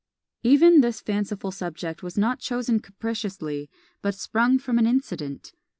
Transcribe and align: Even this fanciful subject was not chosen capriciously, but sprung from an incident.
Even 0.41 0.81
this 0.81 0.99
fanciful 0.99 1.51
subject 1.51 2.01
was 2.01 2.17
not 2.17 2.39
chosen 2.39 2.79
capriciously, 2.79 3.69
but 4.01 4.15
sprung 4.15 4.57
from 4.57 4.79
an 4.79 4.87
incident. 4.87 5.53